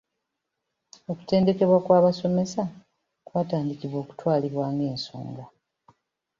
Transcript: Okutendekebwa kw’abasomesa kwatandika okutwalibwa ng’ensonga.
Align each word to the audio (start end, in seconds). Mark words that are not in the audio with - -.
Okutendekebwa 1.11 1.77
kw’abasomesa 1.85 2.61
kwatandika 3.27 3.85
okutwalibwa 4.01 4.65
ng’ensonga. 4.73 5.45